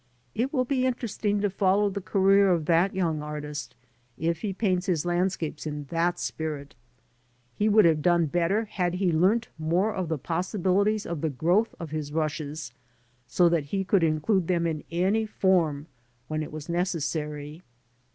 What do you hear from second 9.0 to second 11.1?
learnt more of the possibilities